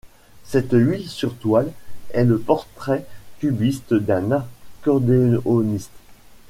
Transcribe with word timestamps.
Cette 0.45 0.71
huile 0.71 1.07
sur 1.07 1.35
toile 1.35 1.71
est 2.11 2.23
le 2.25 2.39
portrait 2.39 3.05
cubiste 3.37 3.93
d'un 3.93 4.31
accordéoniste. 4.81 5.91